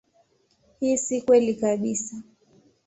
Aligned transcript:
Hii 0.79 0.97
si 0.97 1.21
kweli 1.21 1.53
kabisa. 1.55 2.15